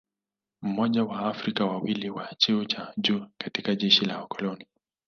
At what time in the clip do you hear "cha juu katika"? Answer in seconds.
2.65-3.75